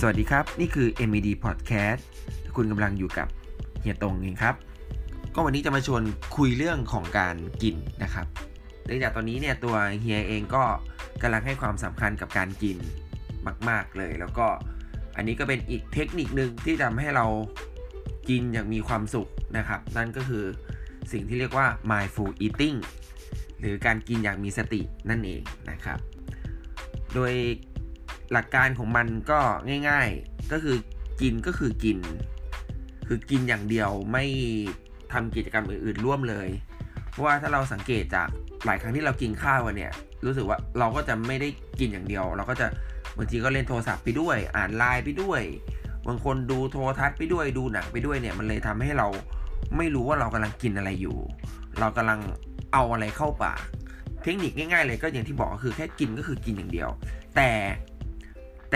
[0.00, 2.00] สวัสดีครับ นี่คือ MED Podcast
[2.56, 3.28] คุณกำลังอยู่กับ
[3.80, 4.54] เฮียตงเองครับ
[5.34, 6.02] ก็วันนี้จะมาชวน
[6.36, 8.26] คุยเรื่องของการกินนะครับ
[8.84, 10.64] เนื่องจากตอนนี้เนี่ยตัวเฮียเองก็
[11.22, 12.76] กำลังให้ความสำคัญกับการกิน
[13.68, 14.46] มาก ๆเลย แล้วก็
[15.16, 17.26] อันนี้ก็เป็นอีกเทคนิคนึงที่ทำให้เรา
[18.28, 20.44] กินอย่างมีความสุขนะครับ นั่นก็คือ
[21.12, 22.78] สิ่งที่เรียกว่า mindful eating
[23.60, 25.98] หรือการกินอย่างมีสตินั่นเองนะครับ
[27.14, 27.32] โดย
[28.32, 29.38] หลักการของมันก็
[29.88, 30.76] ง่าย ๆ ก็คือ
[31.20, 31.98] กินก็คือกิน
[33.08, 34.24] คือกินอย่างเดียวไม่
[35.12, 36.48] ทำกิจกรรมอื่นๆร่วมเลย
[37.10, 38.28] เพราะว่าถ้าเราสังเกตจาก
[38.66, 39.92] หลายครั้งที่เรากินข้าวเนี่ย
[40.24, 41.48] รู้สึกว่าเราก็จะไม่ได้
[41.80, 42.66] กินอย่างเดียว เราก็จะ
[43.16, 45.42] บางทีก็เล่นโทรศัพท์ไปด้วย อ่านไลน์ไปด้วย
[46.08, 49.08] บางคนดูโทรทัศน์ไปด้วยดูหนังไปด้วยเนี่ย มันเลยทำให้เรา
[49.76, 51.16] ไม่รู้ว่าเรากำลังกินอะไรอยู่
[51.78, 52.20] เรากำลัง
[52.72, 53.60] เอาอะไรเข้าปาก
[54.22, 56.88] เทคนิคง่ายๆเลยก็อย่างที่บอกก็คือแค่กินก็คือกินอย่างเดียว
[57.36, 57.50] แต่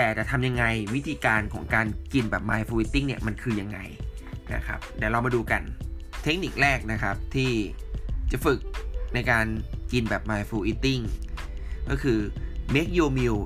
[0.00, 3.78] แต่จะทำยังไงวิธีการของการกินแบบ mindful eating เนี่ยมันคือยังไง
[4.54, 5.62] นะครับเดี๋ยวเรามาดูกัน
[6.22, 7.52] เทคนิคแรกนะครับที่
[8.30, 8.60] จะฝึก
[9.14, 9.46] ในการ
[9.92, 11.02] กินแบบ mindful eating
[11.90, 12.18] ก็คือ
[12.74, 13.38] make your meal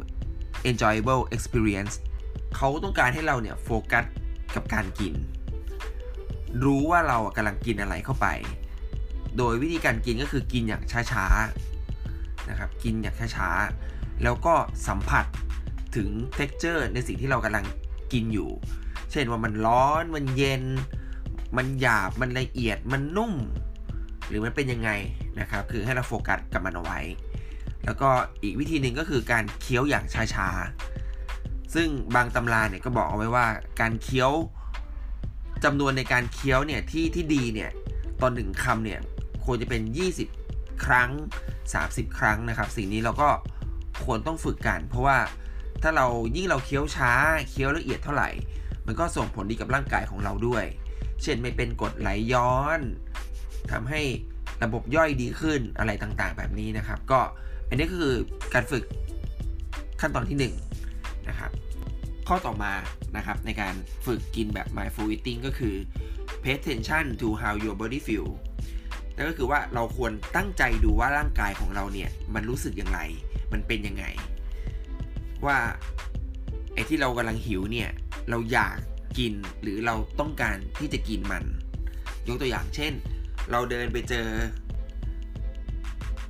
[0.70, 1.94] enjoyable experience
[2.56, 4.04] เขาต้องการให้เราเนี่ยโฟกัส
[4.54, 5.14] กับการกิน
[6.64, 8.26] รู้ว่าเรากำลังกินอะไรเข้าไป
[9.36, 14.54] โดยวิธีการกินก็คือกินอย่างช้าๆนะครับ กินอย่างช้าๆ แล้วก็
[14.88, 15.26] สัมผัส
[15.96, 17.64] ถึง texture ในสิ่งที่เรากำลัง
[18.12, 18.50] กินอยู่
[19.10, 20.64] เช่นว่ามันร้อนมันเย็น
[21.56, 23.32] มันหยาบมันละเอียดมันนุ่ม
[24.28, 24.90] หรือมันเป็นยังไง
[25.40, 27.00] นะครับ คือให้เราโฟกัสกับมันเอาไว้
[27.84, 28.08] แล้วก็
[28.42, 33.46] อีกวิธีหนึ่งก็คือการเคี้ยวอย่างช้าๆ ซึ่งบางตำราเนี่ยก็บอกเอาไว้ว่า
[33.80, 34.32] การเคี้ยว
[35.64, 37.70] จำนวนในการเคี้ยวเนี่ยที่ที่ดีเนี่ย
[38.20, 39.00] ตอนหนึ่งคำเนี่ย
[39.44, 39.82] ควรจะเป็น
[40.32, 41.10] 20 ครั้ง
[41.62, 43.28] 30 ครั้งนะครับ สิ่งนี้เราก็
[44.04, 45.18] ควรต้องฝึกกัน เพราะว่า
[45.82, 46.06] ถ้าเรา
[46.36, 47.12] ยิ่งเราเคี้ยวช้า
[47.50, 48.30] เคี้ยวละเอียดเท่าไหร่
[48.86, 50.64] มันก็ส่งผลดีกับร่างกายของเราด้วย
[51.22, 52.80] เช่นไม่เป็นกรดไหลย้อน
[53.72, 54.00] ทำให้
[54.62, 57.20] ระบบย่อยดีขึ้นอะไรต่างๆ แบบนี้นะครับ ก็
[57.68, 58.14] อันนี้ก็คือ
[58.54, 58.84] การฝึก
[60.00, 60.44] ขั้นตอนที่1น
[61.28, 61.50] นะครับ
[62.28, 62.72] ข้อต่อมา
[63.16, 63.74] นะครับในการ
[64.06, 65.74] ฝึกกินแบบ mindful eating ก็คือ
[66.42, 68.28] pay attention to how your body feel
[69.16, 73.00] นั่นก็คือว่าเราควรตั้งใจดูว่าร่างกายของเราเนี่ย มันรู้สึกอย่างไร
[73.52, 74.04] มันเป็นยังไง
[75.46, 75.58] ว่า
[76.74, 77.90] ไอ้ที่เรากำลังหิวเนี่ย
[78.30, 78.76] เราอยาก
[79.18, 81.44] กินหรือเราต้องการที่จะกินมัน
[82.28, 82.92] ยกตัวอย่างเช่น
[83.50, 84.28] เราเดินไปเจอ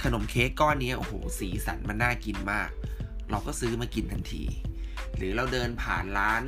[0.03, 2.71] ขนมเค้กก้อนนี้โอ้โหสีสันมันน่ากินมาก
[3.31, 4.43] เราก็ซื้อมากินทันที
[5.17, 6.43] หรือเราเดินผ่านร้าน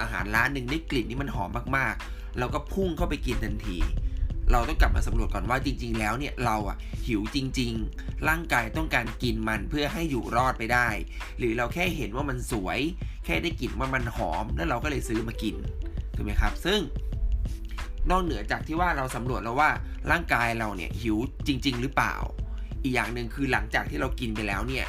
[0.00, 3.78] อาหารร้านหนึ่งได้กลิ่นที่มันหอมมากๆ เราก็พุ่งเข้าไปกินทันที
[4.52, 10.88] เราต้องกลับมาสำรวจก่อนว่าจริง ๆ แล้วเนี่ยเราอะหิวจริง ๆ ร่างกายต้องการกินมันเพื่อให้อยู่รอดไปได้
[11.38, 12.78] หรือเราแค่เห็นว่ามันสวย
[13.24, 15.56] แค่ได้กลิ่นว่ามันหอม แล้วเราก็เลยซื้อมากิน
[16.16, 16.80] ถูกไหมครับ ซึ่ง
[18.10, 19.70] นอกเหนือจากที่ว่าเราสำรวจแล้วว่า
[20.10, 21.16] ร่างกายเราเนี่ยหิว
[21.46, 22.14] จริง ๆ หรือเปล่า
[22.82, 24.86] อีกอย่างหนึ่งคือหลังจากที่เรากินไปแล้วเนี่ย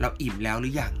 [0.00, 0.92] เราอิ่มแล้วหรือยัง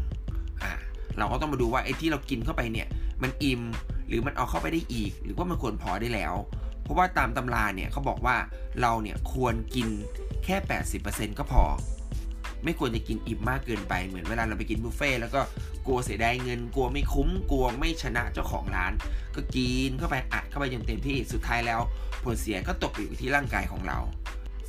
[0.62, 0.72] อ่า
[1.18, 2.88] เราก็ต้องมาดูว่าไอ้ที่เรากินเข้าไปเนี่ย
[3.22, 3.62] มันอิ่ม
[4.08, 6.34] หรือมันเอาเข้าไปได้อีก หรือว่ามันควรพอได้แล้ว
[6.82, 8.36] เพราะว่าตามตำราเนี่ยเขาบอกว่า
[8.80, 9.88] เราเนี่ยควรกิน
[10.44, 10.56] แค่
[10.98, 11.64] 80%ก็พอ
[12.64, 15.40] ไม่ควรจะกินอิ่มมากเกินไปเหมือนเวลาเราไปกินบุฟเฟ่แล้วก็
[15.86, 18.92] กลัวเสียดายเงิน กลัวไม่คุ้มกลัวไม่ชนะเจ้าของร้าน
[19.34, 21.80] ก็กินเข้าไปอัดเข้าไปจนเต็มที่สุดท้ายแล้ว
[22.24, 23.98] ผลเสียก็ตกอยู่ที่ร่างกายของเรา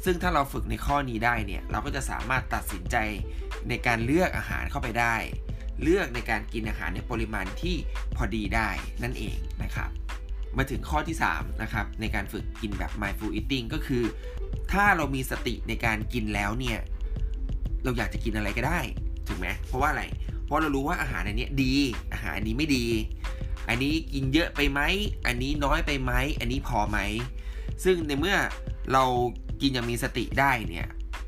[0.03, 2.97] ซึ่งถ้าเราฝึกในข้อนี้ได้เนี่ยเราก็จะสามารถตัดสินใจ
[3.69, 5.15] ในการเลือกอาหารเข้าไปได้
[5.81, 7.75] เลือกในการกินอาหารในปริมาณที่
[8.15, 8.69] พอดีได้
[9.03, 9.89] นั่นเองนะครับ
[10.57, 14.03] มาถึงข้อที่ 3 นะครับ ในการฝึกกินแบบ mindful eating ก็คือ
[14.71, 16.79] ถ้าเรามีสติในการกินแล้วเนี่ย
[17.83, 18.79] เราอยากจะกินอะไรก็ได้
[19.27, 20.03] ถูกไหมเพราะว่าอะไร
[20.45, 21.73] เพราะเรารู้ว่าอาหารอันนี้ดี
[22.13, 22.85] อาหารอันนี้ไม่ดี
[23.69, 24.81] อันนี้กินเยอะไปไหม
[25.27, 26.97] อันนี้น้อยไปไหม อันนี้พอไหม
[27.83, 28.37] ซึ่งในเมื่อ
[28.93, 29.03] เรา
[29.61, 30.87] กินอย่างมีสติได้เนี่ย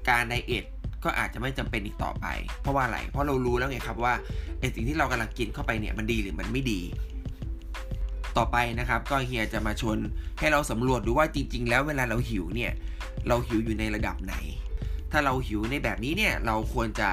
[0.09, 0.65] การไดเอท
[1.03, 2.25] ก็อาจจะไม่จำเป็นอีกต่อไป
[2.61, 4.13] เพราะว่าอะไร เพราะเรารู้แล้วไงครับว่า
[4.59, 6.81] ไอสิ่งที่เรากำลังกินเข้าไปเนี่ยมันดีหรือมันไม่ดี
[8.37, 9.97] ต่อไปนะครับ ก็เฮียจะมาชวน
[10.39, 12.71] ให้เราสำรวจดูว่าจริง ๆ แล้วเวลาเราหิวเนี่ย
[13.27, 14.35] เราหิวอยู่ในระดับไหน
[15.11, 17.09] ถ้าเราหิวในแบบนี้เนี่ยเราควรจะ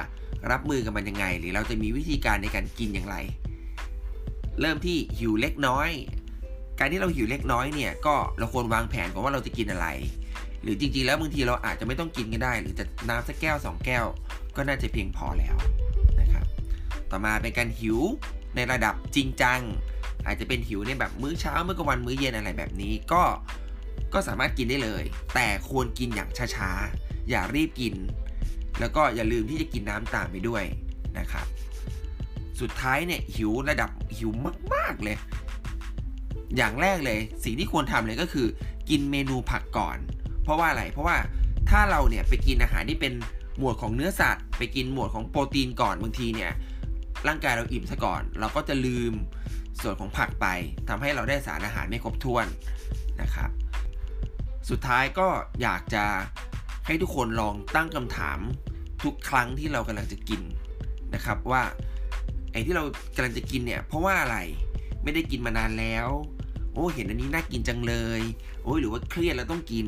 [0.51, 3.15] รับมือกับมันยังไง หรือเราจะมีวิธีการในการกินอย่างไร
[4.61, 5.89] เริ่มที่หิวเล็กน้อย
[6.79, 9.87] การที่เราหิวเล็กน้อยเนี่ยก็เราควรวางแผนก่อนว่าเราจะกินอะไร
[10.61, 14.05] หรือจริงๆ แล้วบางทีเราอาจจะไม่ต้องกินก็ได้ หรือจะน้ำสักแก้ว 2 แก้ว
[14.55, 15.55] ก็น่าจะเพียงพอแล้ว
[16.21, 16.45] นะครับ
[17.11, 17.99] ต่อมาเป็นการหิว
[18.55, 19.61] ในระดับจริงจัง
[20.25, 23.23] อาจจะเป็นหิวในแบบมื้อเช้ามื้อกลางวันมื้อเย็นอะไรแบบนี้ก็
[24.13, 25.03] ก็สามารถกินได้เลย
[25.35, 27.95] แต่ควรกินอย่างช้าๆ อย่ารีบกิน
[28.79, 30.63] แล้วก็อย่าลืมที่จะกินน้ำตามไปด้วย
[31.19, 31.45] นะครับ
[32.61, 34.31] สุดท้ายเนี่ยหิวระดับหิว
[34.73, 35.17] มากๆเลย
[36.57, 38.47] อย่างแรกเลย สิ่งที่ควรทำเลยก็คือ
[38.89, 39.97] กินเมนูผักก่อน
[40.43, 41.17] เพราะว่าอะไร เพราะว่า
[41.69, 43.13] ถ้าเราเนี่ยไปกินอาหารที่เป็น
[43.57, 46.51] หมวดของเนื้อสัตว์ ไปกินหมวดของโปรตีนก่อนบางทีเนี่ย
[47.27, 49.13] ร่างกายเราอิ่มซะก่อน เราก็จะลืม
[49.81, 50.47] ส่วนของผักไป
[50.89, 52.45] ทำให้เราได้สารอาหารไม่ครบถ้วน
[53.21, 53.49] นะครับ
[54.69, 55.27] สุดท้ายก็
[55.61, 56.05] อยากจะ
[56.85, 58.39] ให้ทุกคนลองตั้งคำถาม
[59.03, 60.41] ทุกครั้งที่เรากำลังจะกิน
[61.13, 61.63] นะครับว่า
[62.51, 62.83] ไอ้ที่เรา
[63.15, 64.37] กำลังจะกินเนี่ยเพราะว่าอะไร
[65.03, 66.07] ไม่ได้กินมานานแล้ว
[66.73, 68.21] โอ้เห็นอันนี้น่ากินจังเลย
[68.63, 69.87] โอ้ยหรือว่าเครียดแล้วต้องกิน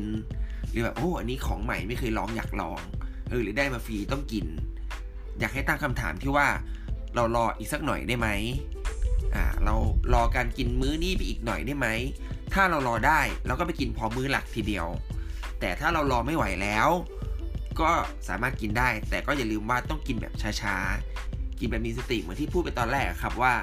[0.70, 2.80] หรือแบบโอ้อันนี้ของใหม่ไม่เคยลองอยากลอง
[3.28, 4.46] เออหรือได้มาฟรีต้องกิน
[5.40, 6.46] อยากให้ตั้งคำถามที่ว่า
[7.14, 8.28] เรารออีกสักหน่อยได้ไหม
[9.36, 9.74] อ่าเรา
[10.14, 11.88] รอการกินมื้อนี้ไปอีกหน่อยได้ไหม
[12.54, 14.86] ถ้าเรารอได้เราก็ไปกินพอมื้อหลักทีเดียว
[15.60, 16.88] แต่ถ้าเรารอไม่ไหวแล้ว
[17.80, 17.90] ก็
[18.28, 23.54] สามารถกินได้ แต่ก็อย่าลืมว่าต้องกินแบบช้าๆ กินแบบมีสติเหมือนที่พูดไปตอนแรกครับว่า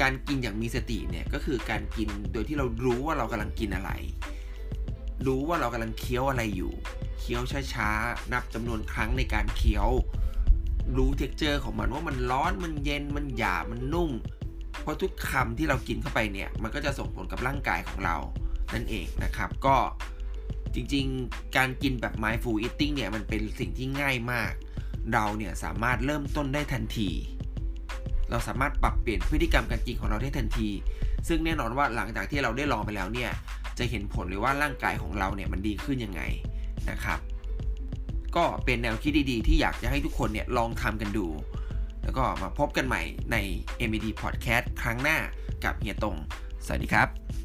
[0.00, 3.90] การกินอย่างมีสติเนี่ยก็คือการกินโดยที่เรารู้ว่าเรากำลังกินอะไร
[5.26, 6.72] รู้ว่าเรากำลังเคี้ยวอะไรอยู่
[7.20, 7.42] เคี้ยว
[7.74, 9.88] ช้าๆ นับจำนวนครั้งในการเคี้ยว
[10.96, 14.10] รู้ texture ของมันว่ามันร้อนมันเย็นมันหยาบมันนุ่ม
[14.80, 18.16] เพราะทุกคำที่เรากินเข้าไปเนี่ย มันก็จะส่งผลกับร่างกายของเรา
[18.74, 19.76] นั่นเองนะครับ ก็
[20.74, 24.52] จริงๆ การกินแบบ mindful eating เนี่ย มันเป็นสิ่งที่ง่ายมาก
[25.12, 27.10] เราเนี่ยสามารถเริ่มต้นได้ทันที
[28.30, 30.68] เราสามารถปรับเปลี่ยนพฤติกรรมการกินของเราได้ทันที
[31.28, 33.30] ซึ่งแน่นอนว่าหลังจากที่เราได้ลองไปแล้วเนี่ย
[33.78, 36.22] จะเห็นผลเลยว่าร่างกายของเราเนี่ยมันดีขึ้นยังไง
[36.90, 37.18] นะครับ
[38.36, 41.26] ก็เป็นแนวคิดดีๆ ที่อยากจะให้ทุกคนเนี่ยลองทำกันดู
[42.04, 43.02] แล้วก็มาพบกันใหม่
[43.32, 43.36] ใน
[43.88, 45.18] MED Podcast ครั้งหน้า
[45.64, 46.16] กับเฮียตง
[46.66, 47.41] สวัสดีครับ